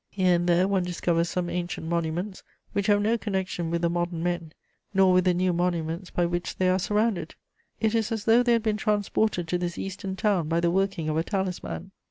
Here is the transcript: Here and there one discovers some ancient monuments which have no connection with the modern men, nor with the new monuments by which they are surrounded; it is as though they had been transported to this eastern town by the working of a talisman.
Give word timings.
Here 0.09 0.33
and 0.33 0.49
there 0.49 0.67
one 0.67 0.83
discovers 0.83 1.29
some 1.29 1.47
ancient 1.47 1.85
monuments 1.85 2.41
which 2.73 2.87
have 2.87 3.03
no 3.03 3.19
connection 3.19 3.69
with 3.69 3.83
the 3.83 3.87
modern 3.91 4.23
men, 4.23 4.51
nor 4.95 5.13
with 5.13 5.25
the 5.25 5.33
new 5.35 5.53
monuments 5.53 6.09
by 6.09 6.25
which 6.25 6.55
they 6.55 6.69
are 6.71 6.79
surrounded; 6.79 7.35
it 7.79 7.93
is 7.93 8.11
as 8.11 8.25
though 8.25 8.41
they 8.41 8.53
had 8.53 8.63
been 8.63 8.77
transported 8.77 9.47
to 9.49 9.59
this 9.59 9.77
eastern 9.77 10.15
town 10.15 10.47
by 10.49 10.59
the 10.59 10.71
working 10.71 11.07
of 11.07 11.17
a 11.17 11.23
talisman. 11.23 11.91